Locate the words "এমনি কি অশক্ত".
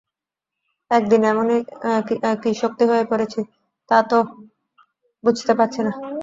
1.27-2.79